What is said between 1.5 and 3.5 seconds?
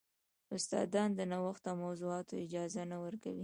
او موضوعاتو اجازه نه ورکوي.